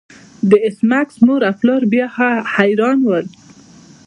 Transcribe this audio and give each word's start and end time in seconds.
د 0.49 0.51
ایس 0.65 0.77
میکس 0.89 1.15
مور 1.25 1.41
او 1.49 1.53
پلار 1.59 1.81
بیا 1.91 2.05
حیران 2.53 2.95
نه 3.01 3.07
وو 3.07 3.19